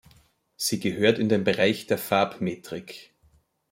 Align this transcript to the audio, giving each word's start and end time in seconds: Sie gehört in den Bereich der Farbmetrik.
Sie 0.55 0.79
gehört 0.79 1.19
in 1.19 1.29
den 1.29 1.43
Bereich 1.43 1.85
der 1.85 1.99
Farbmetrik. 1.99 3.11